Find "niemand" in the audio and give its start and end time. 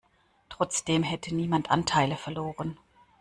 1.35-1.69